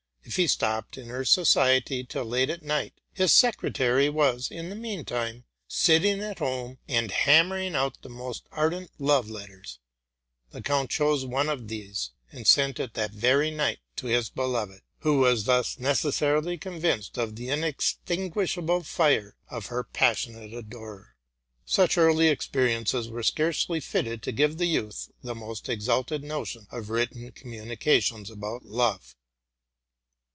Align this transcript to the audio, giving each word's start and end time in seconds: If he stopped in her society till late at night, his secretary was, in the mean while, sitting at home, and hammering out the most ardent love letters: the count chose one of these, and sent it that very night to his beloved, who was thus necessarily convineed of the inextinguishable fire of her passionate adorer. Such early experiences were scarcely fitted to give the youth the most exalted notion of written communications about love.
If 0.23 0.35
he 0.37 0.47
stopped 0.47 0.97
in 0.97 1.07
her 1.07 1.25
society 1.25 2.05
till 2.05 2.23
late 2.23 2.49
at 2.49 2.63
night, 2.63 2.93
his 3.11 3.33
secretary 3.33 4.07
was, 4.07 4.49
in 4.49 4.69
the 4.69 4.75
mean 4.77 5.03
while, 5.09 5.41
sitting 5.67 6.21
at 6.21 6.39
home, 6.39 6.77
and 6.87 7.11
hammering 7.11 7.75
out 7.75 8.01
the 8.01 8.07
most 8.09 8.47
ardent 8.51 8.91
love 8.97 9.29
letters: 9.29 9.79
the 10.51 10.61
count 10.61 10.89
chose 10.89 11.25
one 11.25 11.49
of 11.49 11.67
these, 11.67 12.11
and 12.31 12.47
sent 12.47 12.79
it 12.79 12.93
that 12.93 13.11
very 13.11 13.49
night 13.51 13.79
to 13.97 14.07
his 14.07 14.29
beloved, 14.29 14.83
who 14.99 15.17
was 15.19 15.43
thus 15.45 15.77
necessarily 15.79 16.57
convineed 16.57 17.17
of 17.17 17.35
the 17.35 17.49
inextinguishable 17.49 18.83
fire 18.83 19.35
of 19.49 19.65
her 19.65 19.83
passionate 19.83 20.53
adorer. 20.53 21.15
Such 21.65 21.97
early 21.97 22.29
experiences 22.29 23.09
were 23.09 23.23
scarcely 23.23 23.81
fitted 23.81 24.21
to 24.23 24.31
give 24.31 24.59
the 24.59 24.67
youth 24.67 25.09
the 25.21 25.35
most 25.35 25.67
exalted 25.67 26.23
notion 26.23 26.67
of 26.71 26.89
written 26.89 27.31
communications 27.33 28.29
about 28.29 28.63
love. 28.63 29.13